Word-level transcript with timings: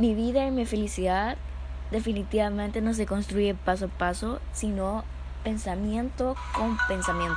Mi 0.00 0.14
vida 0.14 0.46
y 0.46 0.50
mi 0.50 0.64
felicidad 0.64 1.36
definitivamente 1.90 2.80
no 2.80 2.94
se 2.94 3.04
construye 3.04 3.54
paso 3.54 3.84
a 3.84 3.88
paso, 3.88 4.40
sino 4.50 5.04
pensamiento 5.44 6.36
con 6.54 6.78
pensamiento. 6.88 7.36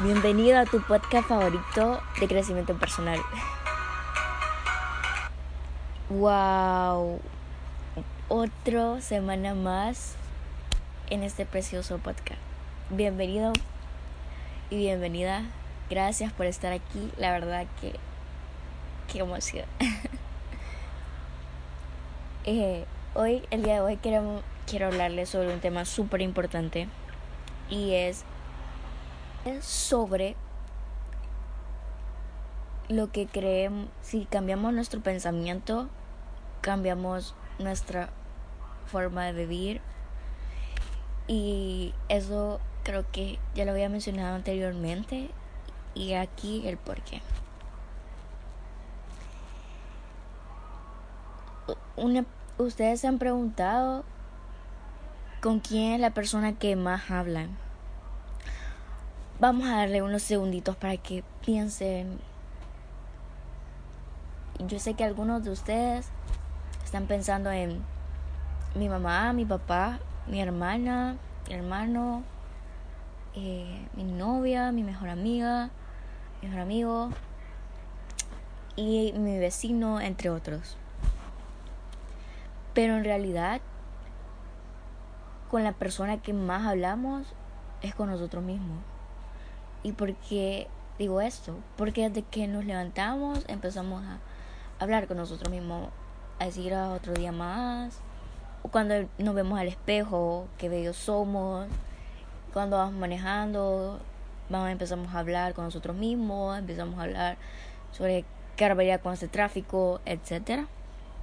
Bienvenido 0.00 0.58
a 0.58 0.64
tu 0.64 0.82
podcast 0.82 1.28
favorito 1.28 2.02
de 2.18 2.26
crecimiento 2.26 2.74
personal. 2.74 3.20
Wow, 6.10 7.20
otra 8.26 9.00
semana 9.00 9.54
más 9.54 10.16
en 11.08 11.22
este 11.22 11.46
precioso 11.46 11.98
podcast. 11.98 12.40
Bienvenido 12.90 13.52
y 14.72 14.76
bienvenida. 14.76 15.42
Gracias 15.90 16.32
por 16.32 16.46
estar 16.46 16.72
aquí. 16.72 17.12
La 17.18 17.30
verdad 17.30 17.66
que 17.78 17.92
qué 19.12 19.18
emoción. 19.18 19.66
eh, 22.46 22.86
hoy, 23.12 23.42
el 23.50 23.64
día 23.64 23.74
de 23.74 23.80
hoy, 23.82 23.98
quiero, 23.98 24.40
quiero 24.66 24.86
hablarles 24.86 25.28
sobre 25.28 25.52
un 25.52 25.60
tema 25.60 25.84
súper 25.84 26.22
importante 26.22 26.88
y 27.68 27.92
es 27.92 28.24
sobre 29.60 30.36
lo 32.88 33.12
que 33.12 33.26
creemos, 33.26 33.88
si 34.00 34.24
cambiamos 34.24 34.72
nuestro 34.72 35.02
pensamiento, 35.02 35.90
cambiamos 36.62 37.34
nuestra 37.58 38.08
forma 38.86 39.26
de 39.26 39.32
vivir. 39.32 39.82
Y 41.28 41.92
eso 42.08 42.58
creo 42.82 43.04
que 43.10 43.38
ya 43.54 43.64
lo 43.64 43.72
había 43.72 43.88
mencionado 43.88 44.34
anteriormente 44.34 45.30
y 45.94 46.14
aquí 46.14 46.66
el 46.66 46.76
porqué. 46.76 47.22
Una, 51.96 52.24
Ustedes 52.58 53.00
se 53.00 53.08
han 53.08 53.18
preguntado 53.18 54.04
con 55.40 55.58
quién 55.58 55.94
es 55.94 56.00
la 56.00 56.10
persona 56.10 56.52
que 56.52 56.76
más 56.76 57.10
hablan. 57.10 57.56
Vamos 59.40 59.66
a 59.66 59.78
darle 59.78 60.02
unos 60.02 60.22
segunditos 60.22 60.76
para 60.76 60.96
que 60.98 61.24
piensen. 61.44 62.20
Yo 64.60 64.78
sé 64.78 64.94
que 64.94 65.02
algunos 65.02 65.42
de 65.42 65.50
ustedes 65.50 66.08
están 66.84 67.06
pensando 67.06 67.50
en 67.50 67.82
mi 68.76 68.88
mamá, 68.88 69.32
mi 69.32 69.44
papá, 69.44 69.98
mi 70.28 70.40
hermana, 70.40 71.16
mi 71.48 71.54
hermano, 71.54 72.22
eh, 73.34 73.86
mi 73.94 74.04
novia, 74.04 74.72
mi 74.72 74.82
mejor 74.82 75.08
amiga, 75.08 75.70
mi 76.40 76.48
mejor 76.48 76.62
amigo 76.62 77.10
y 78.76 79.12
mi 79.12 79.38
vecino, 79.38 80.00
entre 80.00 80.30
otros. 80.30 80.76
Pero 82.74 82.96
en 82.96 83.04
realidad, 83.04 83.60
con 85.50 85.64
la 85.64 85.72
persona 85.72 86.22
que 86.22 86.32
más 86.32 86.66
hablamos 86.66 87.26
es 87.82 87.94
con 87.94 88.10
nosotros 88.10 88.42
mismos. 88.42 88.78
¿Y 89.82 89.92
por 89.92 90.14
qué 90.14 90.68
digo 90.98 91.20
esto? 91.20 91.56
Porque 91.76 92.08
desde 92.08 92.22
que 92.22 92.46
nos 92.46 92.64
levantamos 92.64 93.44
empezamos 93.48 94.02
a 94.04 94.18
hablar 94.78 95.06
con 95.06 95.16
nosotros 95.16 95.50
mismos, 95.50 95.88
a 96.38 96.46
decir 96.46 96.74
ah, 96.74 96.90
otro 96.90 97.12
día 97.12 97.32
más, 97.32 98.00
o 98.62 98.68
cuando 98.68 98.94
nos 99.18 99.34
vemos 99.34 99.58
al 99.58 99.68
espejo, 99.68 100.46
qué 100.58 100.68
bellos 100.68 100.96
somos, 100.96 101.66
cuando 102.52 102.76
vamos 102.76 102.94
manejando, 102.94 104.00
vamos, 104.48 104.70
empezamos 104.70 105.14
a 105.14 105.18
hablar 105.18 105.54
con 105.54 105.64
nosotros 105.64 105.96
mismos, 105.96 106.58
empezamos 106.58 106.98
a 106.98 107.02
hablar 107.02 107.36
sobre 107.92 108.24
qué 108.56 108.68
barbaridad 108.68 109.00
con 109.00 109.14
este 109.14 109.28
tráfico, 109.28 110.00
etc. 110.04 110.66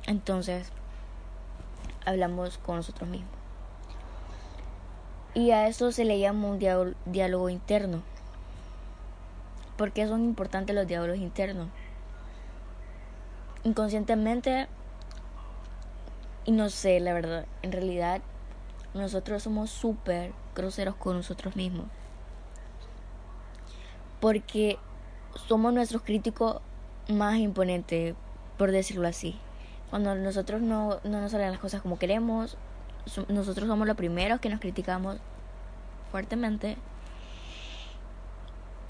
Entonces, 0.07 0.71
hablamos 2.05 2.57
con 2.57 2.77
nosotros 2.77 3.09
mismos. 3.09 3.31
Y 5.35 5.51
a 5.51 5.67
eso 5.67 5.91
se 5.91 6.05
le 6.05 6.19
llama 6.19 6.47
un 6.47 6.59
diálogo 7.05 7.49
interno. 7.49 8.01
¿Por 9.77 9.91
qué 9.91 10.07
son 10.07 10.25
importantes 10.25 10.75
los 10.75 10.87
diálogos 10.87 11.19
internos? 11.19 11.69
Inconscientemente, 13.63 14.67
y 16.45 16.51
no 16.51 16.69
sé, 16.69 16.99
la 16.99 17.13
verdad, 17.13 17.45
en 17.61 17.71
realidad 17.71 18.21
nosotros 18.99 19.43
somos 19.43 19.69
súper 19.69 20.33
groseros 20.55 20.95
con 20.95 21.17
nosotros 21.17 21.55
mismos. 21.55 21.87
Porque 24.19 24.77
somos 25.47 25.73
nuestros 25.73 26.01
críticos 26.01 26.61
más 27.07 27.37
imponentes, 27.37 28.15
por 28.57 28.71
decirlo 28.71 29.07
así. 29.07 29.37
Cuando 29.89 30.13
nosotros 30.15 30.61
no, 30.61 30.99
no 31.03 31.21
nos 31.21 31.31
salen 31.31 31.51
las 31.51 31.59
cosas 31.59 31.81
como 31.81 31.97
queremos, 31.97 32.57
nosotros 33.27 33.67
somos 33.67 33.87
los 33.87 33.97
primeros 33.97 34.39
que 34.39 34.49
nos 34.49 34.59
criticamos 34.59 35.17
fuertemente 36.11 36.77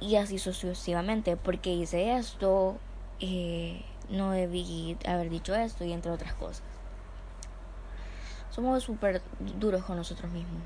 y 0.01 0.15
así 0.15 0.39
sucesivamente, 0.39 1.37
porque 1.37 1.73
hice 1.73 2.17
esto, 2.17 2.77
eh, 3.19 3.83
no 4.09 4.31
debí 4.31 4.97
haber 5.05 5.29
dicho 5.29 5.55
esto 5.55 5.83
y 5.83 5.93
entre 5.93 6.11
otras 6.11 6.33
cosas. 6.33 6.63
Somos 8.59 8.83
súper 8.83 9.21
duros 9.57 9.85
con 9.85 9.95
nosotros 9.95 10.29
mismos. 10.33 10.61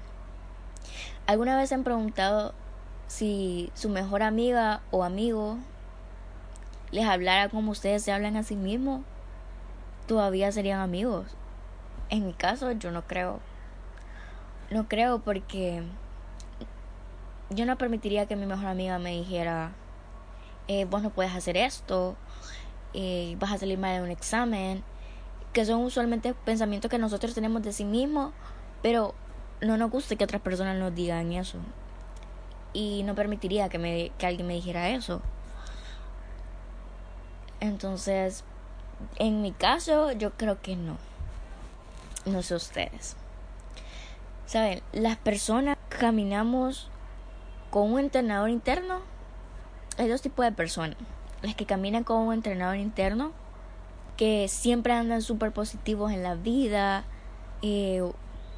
¿Alguna 1.28 1.56
vez 1.56 1.70
se 1.70 1.76
han 1.76 1.84
preguntado 1.84 2.56
si 3.06 3.70
su 3.76 3.88
mejor 3.88 4.24
amiga 4.24 4.82
o 4.90 5.04
amigo 5.04 5.60
les 6.90 7.06
hablara 7.06 7.50
como 7.50 7.70
ustedes 7.70 8.02
se 8.02 8.12
hablan 8.12 8.36
a 8.36 8.42
sí 8.42 8.56
mismos? 8.56 9.02
¿Todavía 10.08 10.52
serían 10.52 10.80
amigos? 10.80 11.28
En 12.10 12.26
mi 12.26 12.34
caso, 12.34 12.72
yo 12.72 12.90
no 12.90 13.04
creo. 13.04 13.42
No 14.72 14.88
creo 14.88 15.20
porque 15.20 15.84
yo 17.52 17.68
no 17.68 17.78
permitiría 17.78 18.26
que 18.26 18.36
mi 18.36 18.48
mejor 18.48 18.66
amiga 18.66 18.98
me 18.98 19.12
dijera, 19.12 19.70
eh, 20.68 20.86
vos 20.86 21.04
no 21.04 21.12
puedes 21.12 21.36
hacer 21.36 21.58
esto, 21.58 22.16
eh, 22.96 23.38
vas 23.40 23.52
a 23.52 23.60
salir 23.60 23.78
mal 23.78 23.92
en 23.92 24.02
un 24.02 24.10
examen, 24.10 24.84
que 25.54 25.66
son 25.66 25.82
usualmente 25.84 26.34
pensamientos 26.34 26.90
que 26.90 26.98
nosotros 26.98 27.34
tenemos 27.34 27.62
de 27.62 27.72
sí 27.72 27.86
mismos, 27.86 28.34
pero 28.82 29.14
no 29.62 29.78
nos 29.78 29.92
gusta 29.92 30.16
que 30.16 30.24
otras 30.24 30.42
personas 30.42 30.78
nos 30.78 30.94
digan 30.94 31.32
eso. 31.32 31.60
Y 32.74 33.04
no 33.04 33.16
permitiría 33.16 33.70
que, 33.70 33.78
me, 33.78 34.12
que 34.18 34.26
alguien 34.26 34.48
me 34.48 34.56
dijera 34.56 34.90
eso. 34.90 35.22
Entonces, 37.60 38.44
en 39.18 39.42
mi 39.42 39.52
caso, 39.52 40.12
yo 40.12 40.32
creo 40.32 40.62
que 40.62 40.76
no. 40.76 40.98
No 42.26 42.42
sé 42.42 42.56
ustedes. 42.56 43.16
Saben, 44.46 44.82
las 44.92 45.18
personas 45.18 45.78
caminamos 45.90 46.90
con 47.70 47.94
un 47.94 48.00
entrenador 48.00 48.50
interno, 48.50 49.00
hay 49.98 50.08
dos 50.08 50.22
tipos 50.22 50.46
de 50.46 50.52
personas. 50.52 50.98
Las 51.42 51.56
que 51.56 51.66
caminan 51.66 52.04
con 52.04 52.18
un 52.18 52.34
entrenador 52.34 52.78
interno, 52.78 53.32
que 54.24 54.48
siempre 54.48 54.94
andan 54.94 55.22
súper 55.22 55.52
positivos 55.52 56.14
en 56.14 56.24
la 56.24 56.36
vida. 56.36 57.04
Eh, 57.62 58.10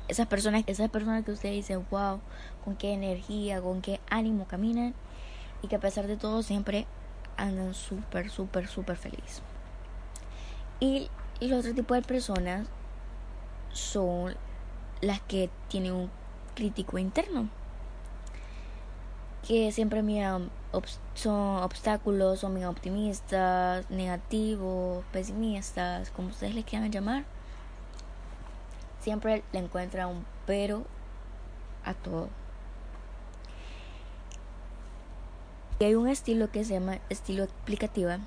esas 0.08 0.28
personas, 0.28 0.64
esas 0.68 0.92
personas 0.92 1.26
que 1.26 1.32
usted 1.32 1.50
dice, 1.50 1.76
wow, 1.90 2.22
con 2.64 2.76
qué 2.76 2.94
energía, 2.94 3.60
con 3.62 3.82
qué 3.82 4.00
ánimo 4.08 4.46
caminan. 4.46 4.94
Y 5.64 5.68
que 5.68 5.78
a 5.78 5.80
pesar 5.80 6.06
de 6.06 6.18
todo 6.18 6.44
siempre 6.44 6.86
andan 7.36 7.74
súper, 7.74 8.30
súper, 8.30 8.68
súper 8.68 8.96
feliz. 8.96 9.42
Y 10.80 11.10
el 11.42 11.54
otro 11.54 11.74
tipo 11.74 11.96
de 11.96 12.04
personas 12.04 12.68
son 13.74 14.36
las 15.02 15.20
que 15.22 15.50
tienen 15.68 15.94
un 15.94 16.12
crítico 16.54 17.00
interno 17.00 17.50
que 19.48 19.72
siempre 19.72 20.04
miran 20.04 20.52
son 21.14 21.64
obstáculos, 21.64 22.40
son 22.40 22.56
bien 22.56 22.68
optimistas, 22.68 23.90
negativos, 23.90 25.04
pesimistas, 25.12 26.10
como 26.12 26.30
ustedes 26.30 26.56
les 26.56 26.66
quieran 26.66 26.92
llamar. 26.92 27.26
Siempre 29.02 29.44
le 29.52 29.60
encuentran 29.60 30.10
un 30.10 30.26
pero 30.46 30.84
a 31.84 31.94
todo. 31.94 32.30
Y 35.80 35.84
hay 35.84 35.96
un 35.96 36.08
estilo 36.08 36.52
que 36.52 36.64
se 36.64 36.74
llama 36.74 37.00
estilo 37.10 37.44
explicativa, 37.44 38.20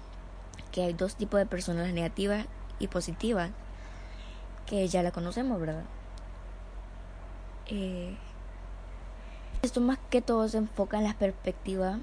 que 0.71 0.83
hay 0.83 0.93
dos 0.93 1.17
tipos 1.17 1.41
de 1.41 1.47
personas 1.47 1.93
negativas 1.93 2.47
y 2.79 2.89
positivas, 2.89 3.51
que 4.67 4.87
ya 4.87 5.03
la 5.03 5.13
conocemos, 5.13 5.59
¿verdad? 5.59 5.85
Eh, 7.67 8.17
esto 9.63 9.81
más 9.81 9.99
que 10.11 10.23
todo 10.23 10.49
se 10.49 10.59
enfoca 10.59 10.99
en 10.99 11.05
la 11.05 11.15
perspectiva 11.15 11.99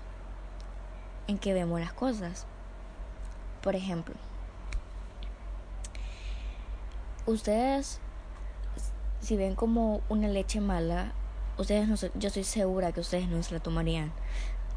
en 1.28 1.38
que 1.38 1.54
vemos 1.54 1.80
las 1.80 1.94
cosas. 1.94 2.46
Por 3.62 3.76
ejemplo, 3.76 4.16
ustedes 7.26 8.00
si 9.26 9.36
ven 9.38 9.56
como 9.56 10.02
una 10.08 10.28
leche 10.28 10.62
mala, 10.62 11.14
ustedes 11.58 11.88
no 11.88 11.96
yo 12.14 12.28
estoy 12.28 12.44
segura 12.44 12.92
que 12.92 13.00
ustedes 13.00 13.28
no 13.28 13.42
se 13.42 13.56
la 13.56 13.60
tomarían. 13.60 14.12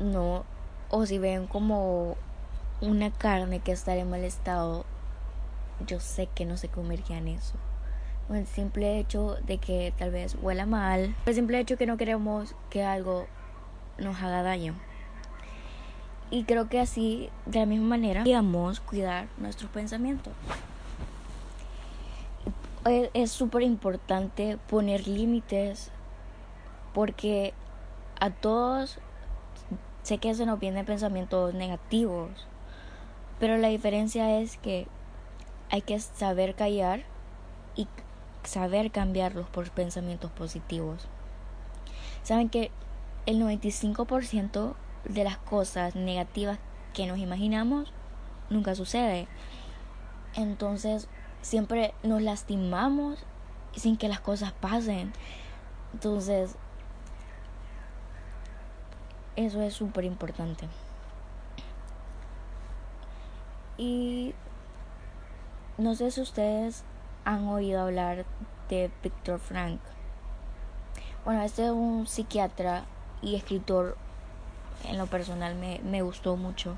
No 0.00 0.44
o 0.90 1.04
si 1.04 1.18
ven 1.18 1.46
como 1.46 2.16
una 2.80 3.10
carne 3.10 3.60
que 3.60 3.72
está 3.72 3.94
en 3.94 4.08
mal 4.08 4.24
estado, 4.24 4.86
yo 5.86 6.00
sé 6.00 6.28
que 6.34 6.46
no 6.46 6.56
se 6.56 6.68
comerían 6.68 7.28
eso. 7.28 7.54
O 8.30 8.34
el 8.34 8.46
simple 8.46 8.98
hecho 8.98 9.36
de 9.46 9.58
que 9.58 9.92
tal 9.98 10.10
vez 10.10 10.36
huela 10.40 10.64
mal, 10.64 11.14
el 11.26 11.34
simple 11.34 11.58
hecho 11.60 11.76
que 11.76 11.86
no 11.86 11.98
queremos 11.98 12.54
que 12.70 12.84
algo 12.84 13.26
nos 13.98 14.22
haga 14.22 14.42
daño. 14.42 14.74
Y 16.30 16.44
creo 16.44 16.69
que 16.69 16.80
así, 16.80 17.30
de 17.46 17.60
la 17.60 17.66
misma 17.66 17.88
manera, 17.88 18.22
digamos, 18.22 18.80
cuidar 18.80 19.28
nuestros 19.38 19.70
pensamientos. 19.70 20.32
Es 23.12 23.30
súper 23.32 23.62
importante 23.62 24.58
poner 24.69 25.06
límites 25.08 25.90
porque 26.94 27.52
a 28.19 28.30
todos 28.30 28.98
sé 30.02 30.19
que 30.19 30.34
se 30.34 30.46
nos 30.46 30.58
vienen 30.58 30.86
pensamientos 30.86 31.52
negativos, 31.54 32.31
pero 33.38 33.58
la 33.58 33.69
diferencia 33.69 34.38
es 34.40 34.56
que 34.56 34.86
hay 35.70 35.82
que 35.82 35.98
saber 36.00 36.54
callar 36.54 37.02
y 37.76 37.86
saber 38.42 38.90
cambiarlos 38.90 39.46
por 39.48 39.70
pensamientos 39.70 40.31
positivos. 40.31 41.06
Saben 42.22 42.48
que 42.48 42.70
el 43.26 43.40
95% 43.42 44.74
de 45.04 45.24
las 45.24 45.38
cosas 45.38 45.94
negativas 45.94 46.58
que 46.94 47.06
nos 47.06 47.18
imaginamos 47.18 47.92
nunca 48.50 48.74
sucede. 48.74 49.28
Entonces 50.34 51.08
siempre 51.42 51.94
nos 52.02 52.22
lastimamos 52.22 53.24
sin 53.74 53.96
que 53.96 54.08
las 54.08 54.20
cosas 54.20 54.52
pasen. 54.52 55.12
Entonces 55.92 56.56
eso 59.36 59.62
es 59.62 59.74
súper 59.74 60.04
importante. 60.04 60.68
Y 63.76 64.34
no 65.76 65.94
sé 65.94 66.10
si 66.10 66.20
ustedes 66.20 66.82
han 67.24 67.46
oído 67.46 67.80
hablar 67.80 68.26
de 68.68 68.90
Víctor 69.02 69.38
Frank. 69.38 69.80
Bueno, 71.24 71.42
este 71.42 71.66
es 71.66 71.70
un 71.70 72.06
psiquiatra 72.06 72.84
y 73.22 73.36
escritor 73.36 73.96
en 74.84 74.98
lo 74.98 75.06
personal 75.06 75.54
me, 75.54 75.80
me 75.84 76.02
gustó 76.02 76.36
mucho. 76.36 76.76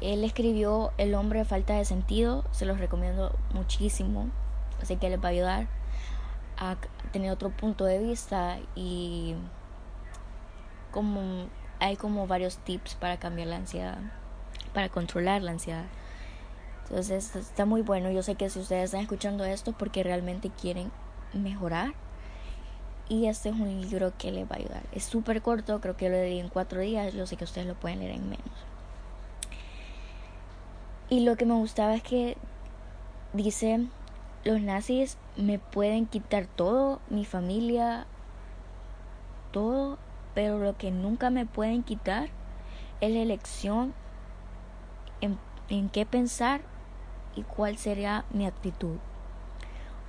Él 0.00 0.24
escribió 0.24 0.92
El 0.98 1.14
hombre 1.14 1.44
falta 1.44 1.74
de 1.74 1.84
sentido, 1.84 2.44
se 2.50 2.66
los 2.66 2.78
recomiendo 2.78 3.36
muchísimo, 3.54 4.28
así 4.80 4.96
que 4.96 5.08
les 5.08 5.20
va 5.20 5.28
a 5.28 5.30
ayudar 5.30 5.68
a 6.58 6.76
tener 7.12 7.30
otro 7.30 7.50
punto 7.50 7.84
de 7.84 7.98
vista 7.98 8.58
y 8.74 9.36
como 10.90 11.46
hay 11.80 11.96
como 11.96 12.26
varios 12.26 12.58
tips 12.58 12.94
para 12.94 13.18
cambiar 13.18 13.48
la 13.48 13.56
ansiedad, 13.56 13.98
para 14.72 14.88
controlar 14.88 15.42
la 15.42 15.52
ansiedad. 15.52 15.84
Entonces 16.84 17.34
está 17.34 17.64
muy 17.64 17.82
bueno. 17.82 18.10
Yo 18.10 18.22
sé 18.22 18.34
que 18.34 18.50
si 18.50 18.60
ustedes 18.60 18.84
están 18.84 19.00
escuchando 19.00 19.44
esto 19.44 19.72
porque 19.72 20.02
realmente 20.02 20.50
quieren 20.50 20.92
mejorar, 21.32 21.94
y 23.12 23.26
este 23.26 23.50
es 23.50 23.54
un 23.56 23.82
libro 23.82 24.14
que 24.16 24.32
les 24.32 24.50
va 24.50 24.54
a 24.54 24.58
ayudar. 24.58 24.82
Es 24.90 25.04
súper 25.04 25.42
corto, 25.42 25.82
creo 25.82 25.98
que 25.98 26.08
lo 26.08 26.16
leí 26.16 26.38
en 26.38 26.48
cuatro 26.48 26.80
días. 26.80 27.12
Yo 27.12 27.26
sé 27.26 27.36
que 27.36 27.44
ustedes 27.44 27.66
lo 27.66 27.74
pueden 27.74 27.98
leer 27.98 28.12
en 28.12 28.30
menos. 28.30 28.46
Y 31.10 31.20
lo 31.20 31.36
que 31.36 31.44
me 31.44 31.52
gustaba 31.52 31.94
es 31.94 32.02
que 32.02 32.38
dice, 33.34 33.86
los 34.44 34.62
nazis 34.62 35.18
me 35.36 35.58
pueden 35.58 36.06
quitar 36.06 36.46
todo, 36.46 37.00
mi 37.10 37.26
familia, 37.26 38.06
todo, 39.50 39.98
pero 40.34 40.58
lo 40.58 40.78
que 40.78 40.90
nunca 40.90 41.28
me 41.28 41.44
pueden 41.44 41.82
quitar 41.82 42.30
es 43.02 43.10
la 43.12 43.18
elección 43.18 43.92
en, 45.20 45.38
en 45.68 45.90
qué 45.90 46.06
pensar 46.06 46.62
y 47.36 47.42
cuál 47.42 47.76
sería 47.76 48.24
mi 48.30 48.46
actitud. 48.46 48.96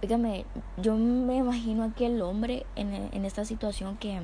Dígame, 0.03 0.45
yo 0.75 0.97
me 0.97 1.37
imagino 1.37 1.83
a 1.83 1.85
aquel 1.85 2.21
hombre 2.21 2.65
en, 2.75 2.93
en 2.93 3.23
esta 3.23 3.45
situación 3.45 3.95
que, 3.95 4.19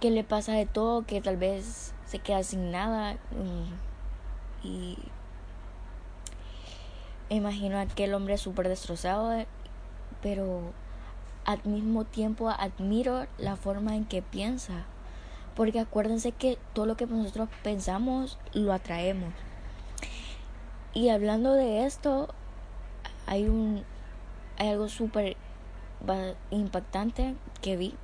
que 0.00 0.10
le 0.10 0.24
pasa 0.24 0.54
de 0.54 0.64
todo, 0.64 1.04
que 1.04 1.20
tal 1.20 1.36
vez 1.36 1.92
se 2.06 2.20
queda 2.20 2.42
sin 2.42 2.70
nada. 2.70 3.18
Y, 4.62 4.66
y 4.66 4.98
imagino 7.28 7.78
aquel 7.78 8.14
hombre 8.14 8.38
súper 8.38 8.66
destrozado, 8.70 9.44
pero 10.22 10.72
al 11.44 11.62
mismo 11.64 12.06
tiempo 12.06 12.48
admiro 12.48 13.26
la 13.36 13.56
forma 13.56 13.94
en 13.94 14.06
que 14.06 14.22
piensa. 14.22 14.86
Porque 15.54 15.80
acuérdense 15.80 16.32
que 16.32 16.56
todo 16.72 16.86
lo 16.86 16.96
que 16.96 17.06
nosotros 17.06 17.50
pensamos 17.62 18.38
lo 18.54 18.72
atraemos. 18.72 19.34
Y 20.94 21.10
hablando 21.10 21.52
de 21.52 21.84
esto, 21.84 22.34
hay 23.26 23.48
un 23.48 23.84
hay 24.58 24.68
algo 24.68 24.88
súper 24.88 25.36
impactante 26.50 27.34
que 27.62 27.76
vi 27.76 27.94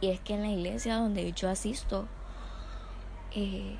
y 0.00 0.08
es 0.08 0.20
que 0.20 0.34
en 0.34 0.42
la 0.42 0.48
iglesia 0.48 0.96
donde 0.96 1.32
yo 1.32 1.48
asisto 1.48 2.06
eh, 3.34 3.76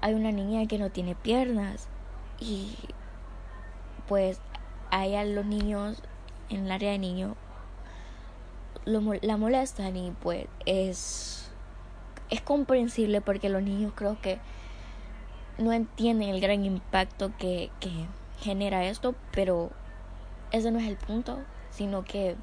hay 0.00 0.14
una 0.14 0.32
niña 0.32 0.66
que 0.66 0.78
no 0.78 0.90
tiene 0.90 1.14
piernas 1.14 1.88
y 2.38 2.74
pues 4.08 4.40
a 4.90 5.06
los 5.24 5.46
niños 5.46 6.02
en 6.48 6.66
el 6.66 6.72
área 6.72 6.90
de 6.90 6.98
niños 6.98 7.36
la 8.84 9.36
molestan 9.36 9.96
y 9.96 10.10
pues 10.10 10.46
es 10.66 11.50
es 12.28 12.40
comprensible 12.40 13.20
porque 13.20 13.48
los 13.48 13.62
niños 13.62 13.92
creo 13.94 14.20
que 14.20 14.38
no 15.58 15.72
entienden 15.72 16.30
el 16.30 16.40
gran 16.40 16.64
impacto 16.64 17.32
que, 17.38 17.70
que 17.80 17.90
genera 18.40 18.86
esto 18.86 19.14
pero 19.32 19.70
ese 20.52 20.70
no 20.70 20.78
es 20.78 20.88
el 20.88 20.96
punto, 20.96 21.38
sino 21.70 22.04
que 22.04 22.36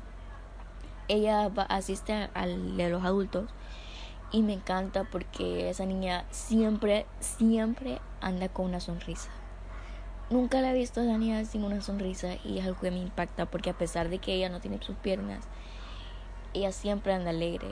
ella 1.08 1.50
asiste 1.70 2.30
al 2.34 2.78
de 2.78 2.90
los 2.90 3.04
adultos 3.04 3.50
y 4.32 4.42
me 4.42 4.54
encanta 4.54 5.06
porque 5.06 5.70
esa 5.70 5.86
niña 5.86 6.26
siempre, 6.32 7.06
siempre 7.20 8.00
anda 8.22 8.50
con 8.50 8.66
una 8.66 8.80
sonrisa. 8.80 9.30
Nunca 10.30 10.60
la 10.60 10.72
he 10.72 10.74
visto 10.74 11.00
a 11.00 11.04
esa 11.04 11.18
niña 11.18 11.46
sin 11.46 11.64
una 11.64 11.82
sonrisa 11.82 12.36
y 12.44 12.60
es 12.60 12.66
algo 12.66 12.82
que 12.82 12.92
me 12.92 12.98
impacta 12.98 13.46
porque 13.46 13.70
a 13.70 13.78
pesar 13.78 14.10
de 14.10 14.20
que 14.20 14.34
ella 14.34 14.50
no 14.50 14.60
tiene 14.60 14.82
sus 14.82 14.98
piernas, 14.98 15.46
ella 16.54 16.74
siempre 16.74 17.14
anda 17.14 17.30
alegre. 17.30 17.72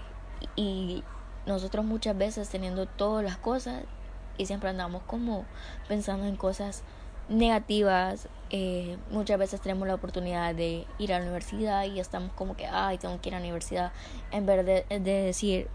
Y 0.56 1.04
nosotros 1.46 1.84
muchas 1.84 2.18
veces 2.18 2.50
teniendo 2.50 2.86
todas 2.86 3.24
las 3.26 3.38
cosas 3.38 3.84
y 4.38 4.46
siempre 4.46 4.70
andamos 4.70 5.04
como 5.04 5.46
pensando 5.90 6.26
en 6.26 6.38
cosas 6.38 6.84
negativas. 7.28 8.30
Eh, 8.52 8.98
muchas 9.10 9.40
veces 9.40 9.60
tenemos 9.60 9.88
la 9.88 9.96
oportunidad 9.96 10.54
de 10.54 10.86
ir 11.00 11.14
a 11.14 11.18
la 11.18 11.24
universidad 11.24 11.84
y 11.86 12.00
estamos 12.00 12.32
como 12.34 12.56
que, 12.56 12.68
ay, 12.68 12.98
tengo 12.98 13.20
que 13.20 13.30
ir 13.30 13.36
a 13.36 13.40
la 13.40 13.44
universidad, 13.44 13.92
en 14.32 14.46
vez 14.46 14.66
de, 14.66 14.86
de 15.00 15.22
decir, 15.24 15.68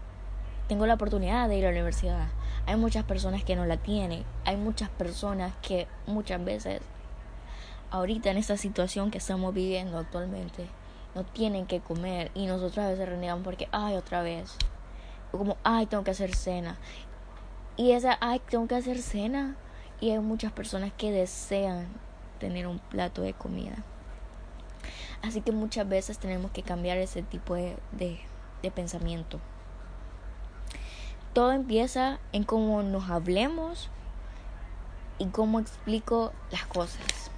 tengo 0.67 0.85
la 0.85 0.93
oportunidad 0.93 1.49
de 1.49 1.57
ir 1.57 1.65
a 1.65 1.67
la 1.67 1.73
universidad. 1.73 2.29
Hay 2.65 2.77
muchas 2.77 3.03
personas 3.03 3.43
que 3.43 3.55
no 3.55 3.65
la 3.65 3.77
tienen, 3.77 4.23
hay 4.45 4.55
muchas 4.55 4.89
personas 4.89 5.53
que 5.61 5.87
muchas 6.07 6.43
veces, 6.43 6.81
ahorita 7.89 8.31
en 8.31 8.37
esta 8.37 8.55
situación 8.55 9.11
que 9.11 9.17
estamos 9.17 9.53
viviendo 9.53 9.97
actualmente, 9.97 10.67
no 11.13 11.25
tienen 11.25 11.65
que 11.65 11.81
comer 11.81 12.31
y 12.35 12.45
nosotros 12.45 12.85
a 12.85 12.89
veces 12.89 13.09
renegamos 13.09 13.43
porque, 13.43 13.67
ay, 13.73 13.95
otra 13.95 14.21
vez. 14.21 14.55
O 15.33 15.37
como, 15.37 15.57
ay, 15.63 15.87
tengo 15.87 16.03
que 16.05 16.11
hacer 16.11 16.33
cena. 16.35 16.77
Y 17.75 17.91
esa, 17.91 18.17
ay, 18.21 18.39
tengo 18.49 18.67
que 18.67 18.75
hacer 18.75 19.01
cena 19.01 19.57
y 19.99 20.11
hay 20.11 20.19
muchas 20.19 20.51
personas 20.51 20.91
que 20.97 21.11
desean 21.11 21.87
tener 22.41 22.65
un 22.65 22.79
plato 22.79 23.21
de 23.21 23.33
comida. 23.33 23.75
Así 25.21 25.41
que 25.41 25.51
muchas 25.51 25.87
veces 25.87 26.17
tenemos 26.17 26.49
que 26.49 26.63
cambiar 26.63 26.97
ese 26.97 27.21
tipo 27.21 27.53
de, 27.53 27.77
de, 27.91 28.71
pensamiento. 28.71 29.39
Todo 31.33 31.51
empieza 31.51 32.19
en 32.33 32.43
cómo 32.43 32.81
nos 32.81 33.09
hablemos 33.09 33.89
y 35.19 35.27
cómo 35.27 35.59
explico 35.59 36.33
las 36.49 36.65
cosas. 36.65 37.29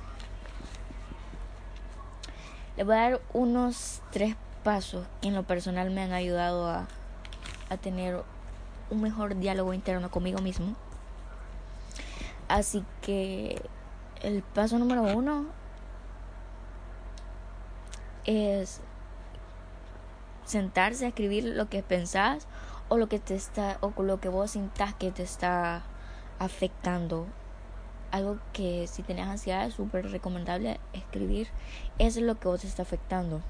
Les 2.77 2.85
voy 2.85 2.95
a 2.95 3.09
dar 3.09 3.21
unos 3.33 4.01
tres 4.11 4.35
pasos 4.63 5.05
que 5.21 5.27
en 5.27 5.35
lo 5.35 5.43
personal 5.43 5.91
me 5.91 6.01
han 6.01 6.13
ayudado 6.13 6.67
a, 6.67 6.87
a 7.69 7.77
tener 7.77 8.23
un 8.89 9.01
mejor 9.01 9.35
diálogo 9.35 9.73
interno 9.73 10.09
conmigo 10.09 10.39
mismo. 10.39 10.75
Así 12.47 12.85
que 13.01 13.61
el 14.23 14.41
paso 14.41 14.79
número 14.79 15.03
uno 15.03 15.45
es 18.25 18.79
sentarse 20.45 21.05
a 21.05 21.09
escribir 21.09 21.43
lo 21.43 21.69
que 21.69 21.83
pensás 21.83 22.47
o 22.89 22.97
lo 22.97 23.07
que 23.09 23.19
te 23.19 23.35
está 23.35 23.77
o 23.81 24.01
lo 24.01 24.19
que 24.19 24.29
vos 24.29 24.51
sintas 24.51 24.93
que 24.95 25.11
te 25.11 25.23
está 25.23 25.83
afectando. 26.39 27.27
Algo 28.11 28.37
que 28.53 28.87
si 28.87 29.03
tenés 29.03 29.27
ansiedad 29.27 29.65
es 29.65 29.73
súper 29.73 30.09
recomendable 30.09 30.79
escribir. 30.93 31.49
Eso 31.99 32.19
es 32.19 32.25
lo 32.25 32.39
que 32.39 32.47
vos 32.47 32.61
te 32.61 32.67
está 32.67 32.83
afectando. 32.83 33.41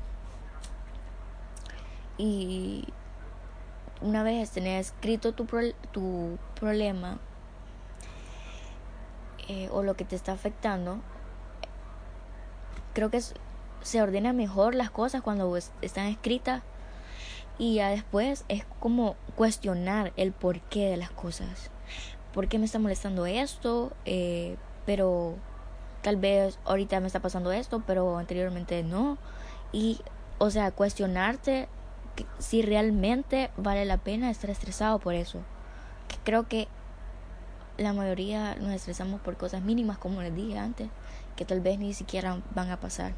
Y 2.17 2.87
una 4.01 4.23
vez 4.23 4.51
tenés 4.51 4.87
escrito 4.87 5.33
tu, 5.33 5.45
tu 5.91 6.37
problema 6.55 7.19
eh, 9.47 9.69
o 9.71 9.83
lo 9.83 9.95
que 9.95 10.05
te 10.05 10.15
está 10.15 10.31
afectando, 10.31 10.99
creo 12.93 13.09
que 13.09 13.21
se 13.81 14.01
ordena 14.01 14.33
mejor 14.33 14.75
las 14.75 14.89
cosas 14.89 15.21
cuando 15.21 15.55
están 15.81 16.07
escritas 16.07 16.63
y 17.57 17.75
ya 17.75 17.89
después 17.89 18.45
es 18.47 18.65
como 18.79 19.15
cuestionar 19.35 20.13
el 20.15 20.31
porqué 20.31 20.89
de 20.89 20.97
las 20.97 21.11
cosas. 21.11 21.69
¿Por 22.33 22.47
qué 22.47 22.57
me 22.57 22.65
está 22.65 22.79
molestando 22.79 23.25
esto? 23.25 23.91
Eh, 24.05 24.57
pero 24.85 25.35
tal 26.01 26.17
vez 26.17 26.57
ahorita 26.65 26.99
me 26.99 27.07
está 27.07 27.19
pasando 27.19 27.51
esto, 27.51 27.83
pero 27.85 28.17
anteriormente 28.17 28.83
no. 28.83 29.17
Y, 29.71 29.99
o 30.39 30.49
sea, 30.49 30.71
cuestionarte 30.71 31.67
si 32.39 32.61
realmente 32.61 33.49
vale 33.57 33.85
la 33.85 33.97
pena 33.97 34.29
estar 34.29 34.49
estresado 34.49 34.99
por 34.99 35.13
eso. 35.13 35.39
Creo 36.23 36.47
que 36.47 36.67
la 37.77 37.93
mayoría 37.93 38.55
nos 38.55 38.71
estresamos 38.71 39.21
por 39.21 39.37
cosas 39.37 39.61
mínimas, 39.61 39.97
como 39.97 40.21
les 40.21 40.35
dije 40.35 40.57
antes, 40.57 40.89
que 41.35 41.45
tal 41.45 41.61
vez 41.61 41.79
ni 41.79 41.93
siquiera 41.93 42.39
van 42.53 42.69
a 42.69 42.79
pasar. 42.79 43.13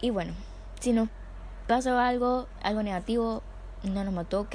Y 0.00 0.10
bueno, 0.10 0.34
si 0.80 0.92
nos 0.92 1.08
pasa 1.66 2.06
algo, 2.06 2.46
algo 2.62 2.82
negativo, 2.82 3.42
no 3.82 4.04
nos 4.04 4.12
mató, 4.12 4.40
ok. 4.40 4.54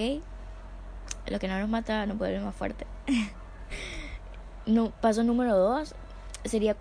Lo 1.27 1.39
que 1.39 1.47
no 1.47 1.59
nos 1.59 1.69
mata 1.69 2.05
no 2.05 2.15
puede 2.15 2.33
ser 2.33 2.43
más 2.43 2.55
fuerte. 2.55 2.85
no, 4.65 4.91
paso 5.01 5.23
número 5.23 5.57
dos 5.57 5.95
sería 6.45 6.75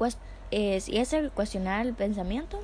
es, 0.50 0.88
y 0.88 0.98
es 0.98 1.12
el 1.12 1.30
cuestionar 1.30 1.86
el 1.86 1.94
pensamiento. 1.94 2.60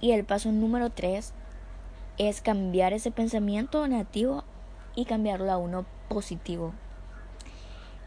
Y 0.00 0.12
el 0.12 0.24
paso 0.24 0.52
número 0.52 0.90
tres 0.90 1.32
es 2.18 2.40
cambiar 2.40 2.92
ese 2.92 3.10
pensamiento 3.10 3.86
negativo 3.88 4.44
y 4.94 5.04
cambiarlo 5.04 5.50
a 5.50 5.58
uno 5.58 5.84
positivo. 6.10 6.74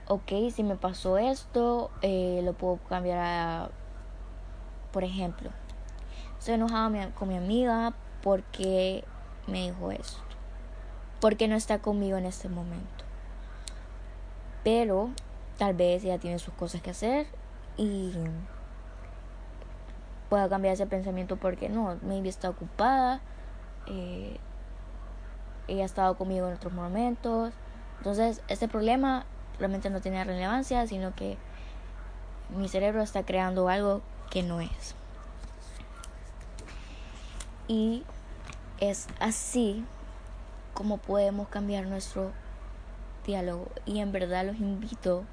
Ok, 0.07 0.33
si 0.53 0.63
me 0.63 0.75
pasó 0.75 1.17
esto, 1.17 1.89
eh, 2.01 2.41
lo 2.43 2.53
puedo 2.53 2.77
cambiar 2.89 3.19
a, 3.19 3.69
por 4.91 5.05
ejemplo, 5.05 5.49
estoy 6.37 6.55
enojada 6.55 7.11
con 7.11 7.29
mi 7.29 7.37
amiga 7.37 7.93
porque 8.21 9.05
me 9.47 9.61
dijo 9.61 9.91
esto, 9.91 10.21
porque 11.21 11.47
no 11.47 11.55
está 11.55 11.79
conmigo 11.79 12.17
en 12.17 12.25
este 12.25 12.49
momento. 12.49 13.05
Pero 14.63 15.09
tal 15.57 15.73
vez 15.73 16.03
ella 16.03 16.19
tiene 16.19 16.37
sus 16.39 16.53
cosas 16.53 16.81
que 16.81 16.91
hacer 16.91 17.27
y 17.77 18.11
pueda 20.29 20.49
cambiar 20.49 20.73
ese 20.73 20.85
pensamiento 20.85 21.37
porque 21.37 21.69
no, 21.69 21.97
maybe 22.01 22.27
está 22.27 22.49
ocupada, 22.49 23.21
eh, 23.87 24.37
ella 25.69 25.83
ha 25.83 25.85
estado 25.85 26.17
conmigo 26.17 26.47
en 26.49 26.55
otros 26.55 26.73
momentos. 26.73 27.53
Entonces, 28.03 28.41
este 28.49 28.67
problema 28.67 29.25
realmente 29.59 29.89
no 29.89 30.01
tiene 30.01 30.21
relevancia, 30.25 30.85
sino 30.87 31.15
que 31.15 31.37
mi 32.49 32.67
cerebro 32.67 33.01
está 33.01 33.23
creando 33.23 33.69
algo 33.69 34.01
que 34.29 34.43
no 34.43 34.59
es. 34.59 34.93
Y 37.69 38.03
es 38.81 39.07
así 39.21 39.85
como 40.73 40.97
podemos 40.97 41.47
cambiar 41.47 41.85
nuestro 41.85 42.33
diálogo. 43.25 43.71
Y 43.85 44.01
en 44.01 44.11
verdad 44.11 44.45
los 44.47 44.57
invito 44.57 45.23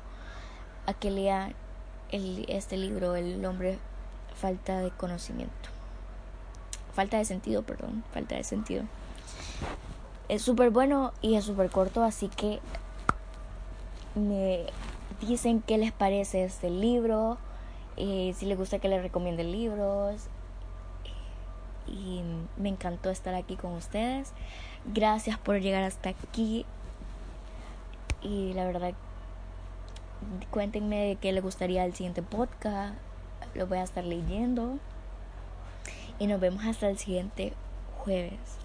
a 0.86 0.94
que 0.94 1.10
lean 1.10 1.56
este 2.12 2.76
libro, 2.76 3.16
El 3.16 3.44
hombre 3.46 3.80
falta 4.36 4.78
de 4.78 4.92
conocimiento. 4.92 5.70
Falta 6.94 7.18
de 7.18 7.24
sentido, 7.24 7.64
perdón, 7.64 8.04
falta 8.12 8.36
de 8.36 8.44
sentido. 8.44 8.84
Es 10.30 10.42
súper 10.42 10.70
bueno 10.70 11.12
y 11.22 11.34
es 11.34 11.44
súper 11.44 11.70
corto, 11.70 12.04
así 12.04 12.28
que 12.28 12.60
me 14.14 14.64
dicen 15.20 15.60
qué 15.60 15.76
les 15.76 15.90
parece 15.90 16.44
este 16.44 16.70
libro, 16.70 17.36
eh, 17.96 18.32
si 18.36 18.46
les 18.46 18.56
gusta 18.56 18.78
que 18.78 18.88
les 18.88 19.02
recomiende 19.02 19.42
libros. 19.42 20.28
Y 21.88 22.22
me 22.56 22.68
encantó 22.68 23.10
estar 23.10 23.34
aquí 23.34 23.56
con 23.56 23.72
ustedes. 23.72 24.32
Gracias 24.84 25.36
por 25.36 25.58
llegar 25.60 25.82
hasta 25.82 26.10
aquí. 26.10 26.64
Y 28.22 28.52
la 28.52 28.66
verdad, 28.66 28.92
cuéntenme 30.52 31.08
de 31.08 31.16
qué 31.16 31.32
les 31.32 31.42
gustaría 31.42 31.84
el 31.84 31.94
siguiente 31.96 32.22
podcast. 32.22 32.94
Lo 33.56 33.66
voy 33.66 33.78
a 33.78 33.82
estar 33.82 34.04
leyendo. 34.04 34.78
Y 36.20 36.28
nos 36.28 36.38
vemos 36.38 36.64
hasta 36.64 36.88
el 36.88 36.98
siguiente 36.98 37.52
jueves. 37.98 38.60